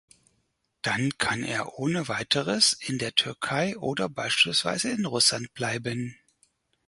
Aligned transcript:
Dann 0.81 1.15
kann 1.19 1.43
er 1.43 1.77
ohne 1.77 2.07
weiteres 2.07 2.73
in 2.73 2.97
der 2.97 3.13
Türkei 3.13 3.77
oder 3.77 4.09
beispielsweise 4.09 4.89
in 4.89 5.05
Russland 5.05 5.53
bleiben. 5.53 6.17